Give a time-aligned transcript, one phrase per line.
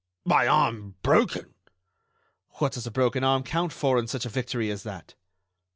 [0.25, 1.53] "My arm broken!"
[2.53, 5.13] "What does a broken arm count for in such a victory as that?"